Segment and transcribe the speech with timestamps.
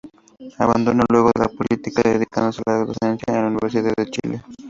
[0.57, 4.43] Abandonó luego la política, dedicándose a la docencia en la Universidad de Chile.